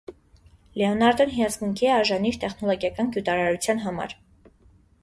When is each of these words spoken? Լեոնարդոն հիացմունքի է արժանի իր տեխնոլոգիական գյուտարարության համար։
Լեոնարդոն 0.81 1.33
հիացմունքի 1.35 1.89
է 1.91 1.91
արժանի 1.99 2.33
իր 2.35 2.41
տեխնոլոգիական 2.47 3.13
գյուտարարության 3.19 3.87
համար։ 3.87 4.19